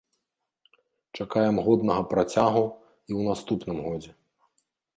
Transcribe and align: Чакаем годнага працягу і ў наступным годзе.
Чакаем 1.17 1.55
годнага 1.67 2.03
працягу 2.15 2.65
і 3.09 3.11
ў 3.19 3.21
наступным 3.31 3.77
годзе. 3.89 4.11